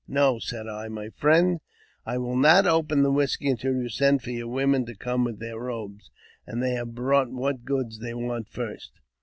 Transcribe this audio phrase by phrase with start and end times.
[0.07, 1.59] "No," said I, "my friend,
[2.07, 5.37] I will not open the whisky until you send for your women to come with
[5.37, 6.09] their robes,
[6.47, 8.93] and they have bought what goods they want first.